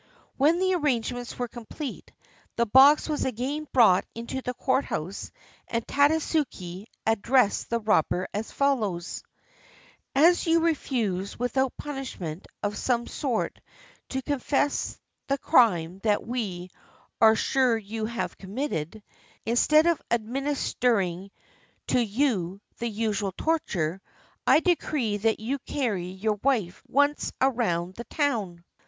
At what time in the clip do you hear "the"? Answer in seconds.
0.57-0.73, 2.55-2.65, 4.41-4.55, 7.69-7.79, 15.27-15.37, 22.79-22.89, 27.93-28.05